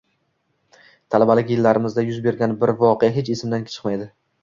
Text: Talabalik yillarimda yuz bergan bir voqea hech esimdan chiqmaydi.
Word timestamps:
Talabalik 1.17 1.53
yillarimda 1.55 2.07
yuz 2.09 2.19
bergan 2.27 2.59
bir 2.65 2.77
voqea 2.83 3.15
hech 3.19 3.35
esimdan 3.39 3.73
chiqmaydi. 3.73 4.15